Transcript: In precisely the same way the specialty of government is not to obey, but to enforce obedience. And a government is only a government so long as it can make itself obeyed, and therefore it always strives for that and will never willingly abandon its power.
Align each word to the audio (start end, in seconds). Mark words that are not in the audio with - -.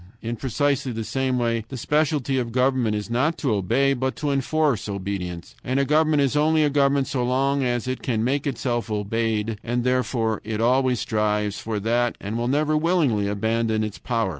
In 0.19 0.35
precisely 0.35 0.91
the 0.91 1.03
same 1.03 1.37
way 1.37 1.63
the 1.69 1.77
specialty 1.77 2.39
of 2.39 2.51
government 2.51 2.95
is 2.95 3.07
not 3.11 3.37
to 3.37 3.53
obey, 3.53 3.93
but 3.93 4.15
to 4.15 4.31
enforce 4.31 4.89
obedience. 4.89 5.53
And 5.63 5.79
a 5.79 5.85
government 5.85 6.21
is 6.23 6.35
only 6.35 6.63
a 6.63 6.71
government 6.71 7.05
so 7.05 7.23
long 7.23 7.63
as 7.63 7.87
it 7.87 8.01
can 8.01 8.23
make 8.23 8.47
itself 8.47 8.89
obeyed, 8.89 9.59
and 9.63 9.83
therefore 9.83 10.41
it 10.43 10.59
always 10.59 10.99
strives 11.01 11.59
for 11.59 11.79
that 11.81 12.17
and 12.19 12.35
will 12.35 12.47
never 12.47 12.75
willingly 12.75 13.27
abandon 13.27 13.83
its 13.83 13.99
power. 13.99 14.29